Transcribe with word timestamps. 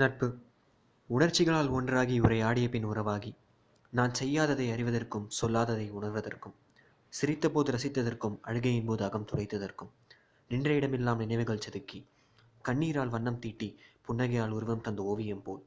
நட்பு. 0.00 0.26
உணர்ச்சிகளால் 1.10 1.70
ஒன்றாகி 1.70 2.16
உரையாடிய 2.20 2.66
பின் 2.68 2.84
உறவாகி. 2.84 3.34
நான் 3.92 4.12
செய்யாததை 4.20 4.66
அறிவதற்கும் 4.74 5.26
சொல்லாததை 5.38 5.86
உணர்வதற்கும் 5.90 6.54
சிரித்தபோது 7.12 7.72
ரசித்ததற்கும் 7.76 8.36
அழுகையின் 8.40 8.84
போது 8.84 9.04
அகம் 9.04 9.26
துடைத்ததற்கும் 9.32 9.90
நின்ற 10.50 10.74
இடமெல்லாம் 10.74 11.18
நினைவுகள் 11.18 11.60
செதுக்கி 11.60 12.00
கண்ணீரால் 12.64 13.08
வண்ணம் 13.08 13.38
தீட்டி 13.38 13.68
புன்னகையால் 14.08 14.48
உருவம் 14.48 14.80
தந்த 14.80 15.02
ஓவியம் 15.02 15.42
போல் 15.42 15.62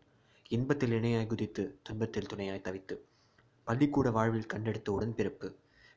இன்பத்தில் 0.49 0.91
இணையாய் 0.91 1.27
குதித்து 1.27 1.65
துன்பத்தில் 1.83 2.25
துணையாய் 2.25 2.65
தவித்து 2.67 2.97
பள்ளிக்கூட 3.63 4.11
வாழ்வில் 4.11 4.51
கண்டெடுத்த 4.53 4.91
உடன்பிறப்பு 4.91 5.49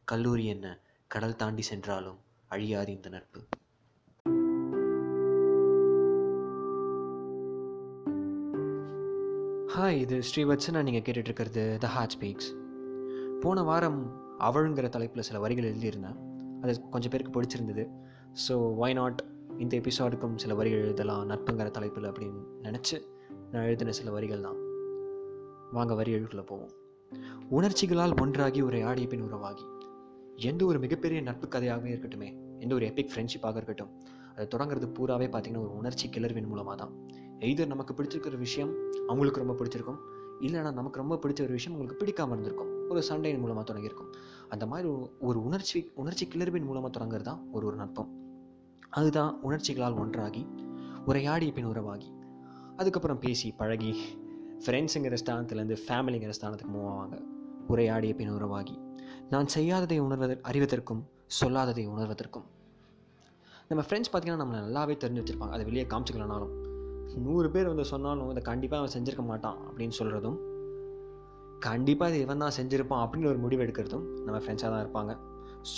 கல்லூரி 0.04 0.46
என்ன 0.46 0.78
கடல் 1.10 1.36
தாண்டி 1.36 1.62
சென்றாலும் 1.62 2.18
அழியாது 2.48 2.92
இந்த 2.92 3.08
நட்பு. 3.08 3.42
ஹாய் 9.76 9.96
இது 9.96 10.20
ஸ்ரீவத்சனா. 10.34 10.82
நீங்கள் 10.82 11.04
கேட்டுட்ருக்கிறது 11.06 11.78
த 11.78 11.86
ஹார்ட் 11.86 12.14
ஸ்பீக்ஸ் 12.18 12.48
போன 13.40 13.62
வாரம் 13.62 14.12
அவளுங்கிற 14.40 14.88
தலைப்பில் 14.88 15.22
சில 15.22 15.38
வரிகள் 15.38 15.72
எழுதியிருந்தேன். 15.72 16.18
அது 16.62 16.88
கொஞ்சம் 16.88 17.10
பேருக்கு 17.10 17.42
பிடிச்சிருந்தது. 17.42 17.88
ஸோ 18.48 18.74
ஒய் 18.80 18.92
நாட் 18.92 19.24
இந்த 19.58 19.76
எபிசோடுக்கும் 19.76 20.36
சில 20.36 20.54
வரிகள் 20.54 20.82
எழுதலாம் 20.82 21.30
நட்புங்கிற 21.30 21.70
தலைப்பில் 21.70 22.04
அப்படின்னு 22.04 22.40
நினச்சி 22.62 23.02
நான் 23.52 23.62
எழுதின 23.62 23.90
சில 23.90 24.10
வரிகள் 24.10 24.40
தான். 24.40 24.56
வாங்க 25.70 25.94
வரி 25.94 26.14
எழுக்குள்ளே 26.14 26.46
போவோம். 26.46 26.70
உணர்ச்சிகளால் 27.50 28.20
ஒன்றாகி 28.20 28.60
உரையாடிய 28.60 29.06
பின் 29.06 29.22
உறவாகி. 29.22 29.66
எந்த 30.36 30.64
ஒரு 30.64 30.78
மிகப்பெரிய 30.78 31.22
நட்பு 31.22 31.48
கதையாகவே 31.48 31.92
இருக்கட்டுமே. 31.96 32.43
எந்த 32.64 32.74
ஒரு 32.74 32.86
எபிக் 32.86 33.12
ஃப்ரெண்ட்ஷிப்பாக 33.14 33.54
இருக்கட்டும் 33.54 34.02
அதை 34.30 34.46
தொடங்குறது 34.46 34.94
பூராவே 34.98 35.28
பார்த்தீங்கன்னா 35.28 35.60
ஒரு 35.60 35.76
உணர்ச்சி 35.76 36.08
கிளர்வின் 36.08 36.46
மூலமாக 36.46 36.76
தான் 36.76 36.92
எய்தர் 37.38 37.66
நமக்கு 37.66 37.94
பிடிச்சிருக்கிற 37.94 38.38
விஷயம் 38.38 38.74
அவங்களுக்கு 39.06 39.42
ரொம்ப 39.42 39.64
பிடிச்சிருக்கும் 39.64 39.96
இல்லைனா 40.40 40.72
நமக்கு 40.72 41.00
ரொம்ப 41.00 41.14
பிடிச்ச 41.14 41.42
ஒரு 41.42 41.52
விஷயம் 41.52 41.78
உங்களுக்கு 41.78 41.96
பிடிக்காமல் 41.96 42.38
இருந்திருக்கும். 42.38 42.88
ஒரு 42.88 43.02
சண்டையின் 43.02 43.40
மூலமாக 43.40 43.72
தொடங்கியிருக்கும். 43.72 44.12
அந்த 44.48 44.66
மாதிரி 44.66 44.88
ஒரு- 44.88 45.10
ஒரு 45.20 45.44
உணர்ச்சி 45.44 45.90
உணர்ச்சி 45.94 46.26
கிளர்வின் 46.26 46.64
மூலமாக 46.64 47.00
தொடங்குறது 47.00 47.20
தான் 47.20 47.48
ஒரு 47.52 47.66
ஒரு 47.66 47.76
நட்பம். 47.76 48.10
அதுதான் 48.90 49.38
உணர்ச்சிகளால் 49.42 49.98
ஒன்றாகி 49.98 50.46
உரையாடிய 51.06 51.52
பின் 51.52 51.64
உறவாகி 51.64 52.12
அதுக்கப்புறம் 52.76 53.18
பேசி 53.18 53.50
பழகி 53.50 53.94
ஃப்ரெண்ட்ஸுங்கிற 54.66 55.16
ஸ்தானத்துலேருந்து 55.24 55.76
ஃபேமிலிங்கிற 55.88 56.32
ஸ்தானத்துக்கு 56.40 56.70
மூவ் 56.74 56.86
ஆவாங்க. 56.86 57.22
உரையாடிய 57.68 58.14
பின் 58.14 58.30
உறவாகி 58.30 58.78
நான் 59.30 59.46
செய்யாததை 59.56 59.98
உணர்வதற் 59.98 60.40
அறிவதற்கும் 60.42 61.02
சொல்லாததை 61.30 61.84
உணர்வதற்கும். 61.92 62.44
நம்ம 63.68 63.82
ஃப்ரெண்ட்ஸ் 63.86 64.10
பார்த்தீங்கன்னா 64.12 64.42
நம்மளை 64.42 64.58
நல்லாவே 64.64 64.94
தெரிஞ்சு 65.04 65.20
வச்சுருப்பாங்க. 65.20 65.54
அதை 65.56 65.64
வெளியே 65.64 65.84
காமிச்சிக்கலனாலும். 65.92 66.52
நூறு 67.26 67.48
பேர் 67.50 67.70
வந்து 67.70 67.84
சொன்னாலும் 67.84 68.30
இதை 68.32 68.42
கண்டிப்பாக 68.42 68.80
அவன் 68.82 68.94
செஞ்சிருக்க 68.96 69.24
மாட்டான் 69.30 69.58
அப்படின்னு 69.68 69.94
சொல்கிறதும் 69.98 70.38
கண்டிப்பாக 71.60 72.10
இது 72.12 72.24
இவன் 72.24 72.42
தான் 72.44 72.54
செஞ்சுருப்பான் 72.56 73.02
அப்படின்னு 73.04 73.28
ஒரு 73.32 73.38
முடிவு 73.44 73.62
எடுக்கிறதும் 73.64 74.04
நம்ம 74.26 74.38
ஃப்ரெண்ட்ஸாக 74.44 74.70
தான் 74.74 74.82
இருப்பாங்க. 74.84 75.12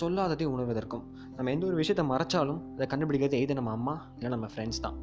சொல்லாததை 0.00 0.46
உணர்வதற்கும் 0.54 1.04
நம்ம 1.36 1.50
எந்த 1.50 1.64
ஒரு 1.66 1.76
விஷயத்தை 1.82 2.04
மறைச்சாலும் 2.12 2.60
அதை 2.74 2.86
கண்டுபிடிக்கிறது 2.92 3.40
எது 3.44 3.58
நம்ம 3.60 3.72
அம்மா 3.78 3.94
இல்லை 4.14 4.30
நம்ம 4.36 4.46
ஃப்ரெண்ட்ஸ் 4.54 4.82
தான். 4.86 4.96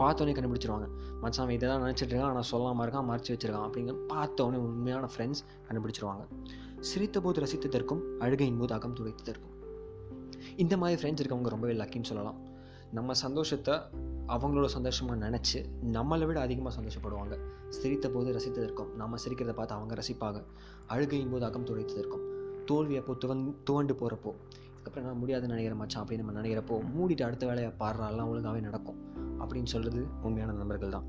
பார்த்தோன்னே 0.00 0.34
கண்டுபிடிச்சிருவாங்க. 0.38 0.88
மச்சான் 1.22 1.54
இதெல்லாம் 1.56 1.84
நினச்சிட்டு 1.84 2.12
இருக்கான் 2.12 2.32
ஆனால் 2.32 2.48
சொல்லாமல் 2.52 2.84
இருக்கான் 2.86 3.08
மறைச்சி 3.10 3.30
வச்சுருக்கான் 3.34 3.66
அப்படிங்கிற 3.68 3.96
பார்த்தோன்னே 4.14 4.58
உண்மையான 4.66 5.08
ஃப்ரெண்ட்ஸ் 5.14 5.42
கண்டுபிடிச்சிருவாங்க. 5.68 6.24
சிரித்த 6.80 7.20
போது 7.20 7.42
ரசித்ததற்கும் 7.42 8.02
அழுகையின் 8.18 8.58
போது 8.58 8.74
அகம் 8.74 8.94
துடைத்ததற்கும். 8.94 9.54
இந்த 10.56 10.76
மாதிரி 10.76 10.96
ஃப்ரெண்ட்ஸ் 11.00 11.20
இருக்கவங்க 11.22 11.48
ரொம்பவே 11.48 11.72
லக்கின்னு 11.72 12.04
சொல்லலாம். 12.04 12.38
நம்ம 12.92 13.14
சந்தோஷத்தை 13.14 13.74
அவங்களோட 14.26 14.64
சந்தோஷமாக 14.64 15.30
நினச்சி 15.30 15.64
நம்மளை 15.92 16.26
விட 16.26 16.40
அதிகமாக 16.40 16.82
சந்தோஷப்படுவாங்க. 16.82 17.38
சிரித்த 17.68 18.10
போது 18.10 18.32
ரசித்ததற்கும் 18.32 18.92
நம்ம 18.94 19.16
சிரிக்கிறத 19.24 19.54
பார்த்து 19.54 19.74
அவங்க 19.74 19.94
ரசிப்பாங்க. 19.94 20.42
அழுகையின் 20.86 21.30
போது 21.30 21.44
அகம் 21.44 21.64
துடைத்ததற்கும். 21.64 22.24
தோல்வி 22.64 22.96
அப்போ 22.96 23.12
துவன் 23.12 23.54
துவண்டு 23.64 23.94
போகிறப்போ 23.94 24.32
அதுக்கப்புறம் 24.72 25.08
நான் 25.08 25.18
முடியாதுன்னு 25.18 25.54
நினைக்கிற 25.54 25.74
மச்சான் 25.74 26.04
அப்படின்னு 26.04 26.24
நம்ம 26.24 26.40
நினைக்கிறப்போ 26.40 26.76
மூடிட்டு 26.96 27.22
அடுத்த 27.22 27.46
வேலையை 27.46 27.72
பாடுறாலாம் 27.78 28.30
ஒழுங்காகவே 28.32 28.60
நடக்கும். 28.60 28.98
அப்படின்னு 29.40 29.64
சொல்கிறது 29.64 30.06
உண்மையான 30.22 30.52
நண்பர்கள் 30.52 30.90
தான். 30.90 31.08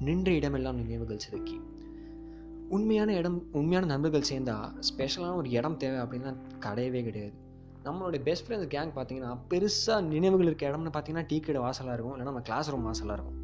நின்ற 0.00 0.32
இடமெல்லாம் 0.32 0.76
நினைவுகள் 0.76 1.18
செதுக்கி 1.18 1.60
உண்மையான 2.74 3.10
இடம் 3.14 3.38
உண்மையான 3.52 3.86
நண்பர்கள் 3.86 4.28
சேர்ந்தால் 4.28 4.70
ஸ்பெஷலான 4.88 5.34
ஒரு 5.36 5.48
இடம் 5.50 5.76
தேவை 5.76 5.98
அப்படின்லாம் 6.04 6.38
கிடையவே 6.60 7.00
கிடையாது. 7.08 7.34
நம்மளுடைய 7.84 8.20
பெஸ்ட் 8.22 8.44
ஃப்ரெண்ட்ஸ் 8.46 8.70
கேங் 8.74 8.92
பார்த்தீங்கன்னா 8.98 9.32
பெருசாக 9.50 10.00
நினைவுகள் 10.02 10.46
இருக்க 10.46 10.70
இடம்னு 10.70 10.92
பார்த்தீங்கன்னா 10.96 11.24
டீ 11.26 11.40
கடை 11.40 11.60
வாசலாக 11.62 11.92
இருக்கும் 11.92 12.14
இல்லைன்னா 12.14 12.30
நம்ம 12.30 12.40
கிளாஸ் 12.40 12.70
ரூம் 12.70 12.86
வாசலாக 12.88 13.16
இருக்கும். 13.18 13.38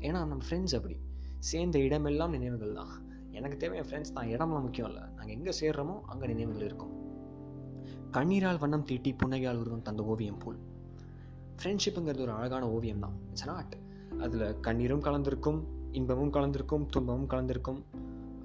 ஏன்னா 0.00 0.18
நம்ம 0.22 0.36
ஃப்ரெண்ட்ஸ் 0.48 0.74
அப்படி. 0.74 0.96
சேர்ந்த 1.38 1.78
இடமெல்லாம் 1.78 2.30
நினைவுகள் 2.30 2.72
தான். 2.72 2.92
எனக்கு 3.30 3.56
தேவை 3.56 3.78
என் 3.78 3.88
ஃப்ரெண்ட்ஸ் 3.88 4.12
தான். 4.12 4.28
இடம்லாம் 4.28 4.64
முக்கியம் 4.66 4.88
இல்லை. 4.90 5.02
நாங்கள் 5.16 5.34
எங்கே 5.36 5.52
சேர்றோமோ 5.60 5.96
அங்கே 6.06 6.26
நினைவுகள் 6.26 6.64
இருக்கும். 6.64 6.92
கண்ணீரால் 8.10 8.58
வண்ணம் 8.58 8.84
தீட்டி 8.84 9.12
புன்னகையால் 9.22 9.60
உருவம் 9.62 9.82
தந்த 9.82 10.02
ஓவியம் 10.02 10.38
போல். 10.38 10.58
ஃப்ரெண்ட்ஷிப்புங்கிறது 11.58 12.24
ஒரு 12.26 12.32
அழகான 12.32 12.64
ஓவியம் 12.68 12.98
தான். 12.98 13.16
இட்ஸ் 13.30 13.46
நாட் 13.46 13.76
அதில் 14.18 14.46
கண்ணீரும் 14.60 15.04
கலந்திருக்கும் 15.08 15.60
இன்பமும் 15.92 16.32
கலந்திருக்கும் 16.32 16.86
துன்பமும் 16.90 17.28
கலந்திருக்கும். 17.28 17.80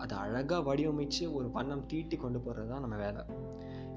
அதை 0.02 0.18
அழகாக 0.18 0.60
வடிவமைச்சு 0.70 1.34
ஒரு 1.34 1.52
வண்ணம் 1.52 1.86
தீட்டி 1.86 2.18
கொண்டு 2.18 2.40
போகிறது 2.40 2.70
தான் 2.70 2.80
நம்ம 2.80 2.96
வேலை. 2.96 3.22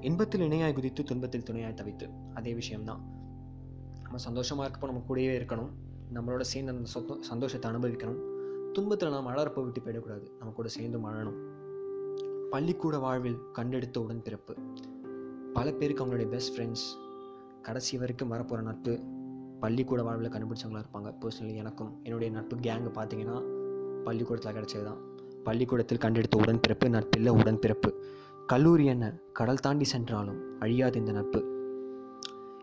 இன்பத்தில் 0.01 0.41
இணையாய் 0.41 0.73
குதித்து 0.73 1.03
துன்பத்தில் 1.03 1.43
துணையாய் 1.43 1.73
தவித்து 1.73 2.07
அதே 2.33 2.53
விஷயம்தான். 2.53 3.01
நம்ம 4.03 4.17
சந்தோஷமாக 4.17 4.65
இருக்கப்போ 4.67 4.89
நம்ம 4.91 5.03
கூடவே 5.07 5.37
இருக்கணும். 5.39 5.71
நம்மளோட 6.13 6.41
சேர்ந்து 6.41 6.73
அந்த 6.73 6.89
சொத்த 6.95 7.21
சந்தோஷத்தை 7.21 7.71
அனுபவிக்கணும். 7.71 8.19
துன்பத்தில் 8.73 9.09
நாம் 9.09 9.27
அழறப்போ 9.27 9.63
விட்டு 9.63 9.81
போயிடக்கூடாது. 9.81 10.25
நம்ம 10.39 10.53
கூட 10.53 10.67
சேர்ந்து 10.67 10.99
மழணும். 10.99 11.39
பள்ளிக்கூட 12.51 12.97
வாழ்வில் 12.97 13.39
கண்டெடுத்த 13.53 13.97
உடன் 14.01 14.21
பிறப்பு 14.21 14.55
பல 15.53 15.71
பேருக்கு 15.71 16.03
அவங்களுடைய 16.05 16.27
பெஸ்ட் 16.27 16.53
ஃப்ரெண்ட்ஸ் 16.55 16.85
கடைசி 17.61 17.97
வரைக்கும் 17.97 18.31
வரப்போகிற 18.31 18.61
நட்பு. 18.61 18.93
பள்ளிக்கூட 19.59 20.03
வாழ்வில் 20.03 20.31
கண்டுபிடிச்சவங்களா 20.31 20.83
இருப்பாங்க. 20.83 21.11
பர்சனலி 21.21 21.55
எனக்கும் 21.55 21.91
என்னுடைய 22.03 22.29
நட்பு 22.33 22.55
கேங்கு 22.55 22.91
பார்த்தீங்கன்னா 22.99 23.37
பள்ளிக்கூடத்தில் 24.03 24.57
கிடச்சது 24.57 24.83
தான் 24.83 25.01
பள்ளிக்கூடத்தில் 25.45 25.97
கண்டெடுத்த 25.97 26.37
உடன்பிறப்பு 26.37 26.87
நட்பில்ல 26.89 27.31
உடன்பிறப்பு. 27.41 27.89
கல்லூரி 28.47 28.85
என்ன? 28.85 29.05
கடல் 29.33 29.63
தாண்டி 29.65 29.83
சென்றாலும் 29.83 30.59
அழியாது 30.59 30.99
இந்த 30.99 31.11
நட்பு. 31.11 31.39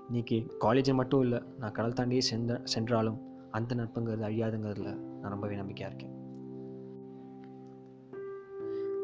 இன்னைக்கு 0.07 0.39
காலேஜை 0.61 0.95
மட்டும் 0.95 1.23
இல்லை 1.23 1.39
நான் 1.59 1.73
கடல் 1.73 1.93
தாண்டியே 1.93 2.21
சென்ற 2.21 2.61
சென்றாலும் 2.65 3.19
அந்த 3.51 3.75
நட்புங்கிறது 3.75 4.27
அழியாதுங்கிறதுல 4.29 4.95
நான் 4.97 5.33
ரொம்பவே 5.35 5.57
நம்பிக்கையாக 5.57 5.95
இருக்கேன். 5.95 6.15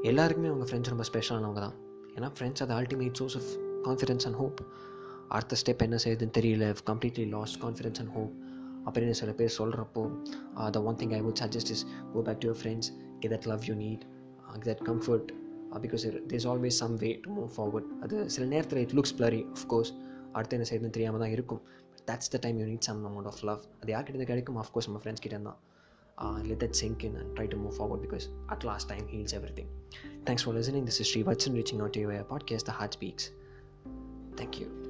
எல்லாருக்குமே 0.02 0.48
அவங்க 0.48 0.66
ஃப்ரெண்ட்ஸ் 0.70 0.92
ரொம்ப 0.92 1.04
ஸ்பெஷலானவங்க 1.12 1.60
தான். 1.60 1.76
ஏன்னா 2.14 2.30
ஃப்ரெண்ட்ஸ் 2.36 2.68
அது 2.68 2.74
ultimate 2.74 3.18
source 3.20 3.36
of 3.36 3.50
confidence 3.86 4.26
and 4.26 4.36
hope 4.36 4.60
அடுத்த 5.28 5.56
ஸ்டெப் 5.62 5.82
என்ன 5.82 5.96
செய்யுதுன்னு 6.04 6.32
தெரியல 6.38 6.76
completely 6.90 7.28
lost 7.28 7.62
confidence 7.62 7.98
and 7.98 8.12
hope 8.14 8.32
அப்படின்னு 8.87 9.15
சில 9.21 9.31
பேர் 9.39 9.53
சொல்கிறப்போ 9.59 10.03
the 10.77 10.81
one 10.89 10.97
thing 11.01 11.13
I 11.17 11.21
would 11.25 11.41
suggest 11.43 11.71
is 11.75 11.83
go 12.13 12.21
back 12.27 12.39
to 12.43 12.47
your 12.49 12.61
friends 12.61 12.89
get 13.23 13.33
that 13.35 13.47
love 13.53 13.67
you 13.69 13.75
need 13.83 14.03
get 14.67 14.83
comfort 14.91 15.29
because 15.85 16.03
there 16.07 16.17
is 16.39 16.47
always 16.53 16.79
some 16.85 16.95
way 17.03 17.11
to 17.25 17.31
move 17.39 17.51
forward 17.57 17.89
அது 18.05 18.17
சில 18.35 18.45
நேரத்தில் 18.55 18.81
it 18.85 18.95
looks 18.99 19.15
பிளரி 19.19 19.41
course 19.73 19.93
அடுத்து 20.37 20.55
என்ன 20.57 20.67
செய்யுதுன்னு 20.69 20.95
தெரியாமல் 20.97 21.23
தான் 21.23 21.35
இருக்கும் 21.37 21.61
that's 22.09 22.31
the 22.35 22.39
time 22.45 22.57
you 22.61 22.65
need 22.71 22.87
some 22.89 23.01
amount 23.11 23.29
of 23.33 23.43
love 23.49 23.61
அது 23.81 23.91
யார்கிட்ட 23.95 24.27
கிடைக்கும் 24.33 24.59
ஆஃப்கோர்ஸ் 24.63 24.89
நம்ம 24.89 25.01
ஃப்ரெண்ட்ஸ் 25.03 25.25
கிட்ட 25.25 25.39
தான் 25.49 25.59
let 26.17 26.59
that 26.59 26.75
sink 26.75 27.03
in 27.03 27.15
and 27.15 27.35
try 27.35 27.47
to 27.47 27.57
move 27.57 27.75
forward 27.75 28.01
because 28.01 28.29
at 28.49 28.63
last 28.63 28.89
time 28.89 29.07
heals 29.07 29.33
everything. 29.33 29.67
Thanks 30.25 30.43
for 30.43 30.53
listening. 30.53 30.85
This 30.85 30.99
is 30.99 31.09
Sri 31.09 31.23
Vatsan 31.23 31.53
reaching 31.53 31.81
out 31.81 31.93
to 31.93 31.99
you 31.99 32.07
via 32.07 32.23
podcast 32.25 32.65
The 32.65 32.71
Heart 32.71 32.93
Speaks. 32.93 33.31
Thank 34.37 34.59
you. 34.59 34.86